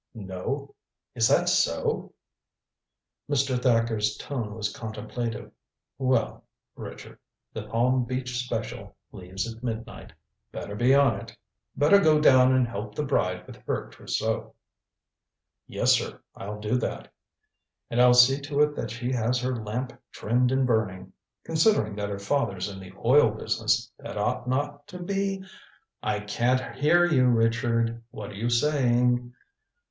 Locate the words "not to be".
24.49-25.43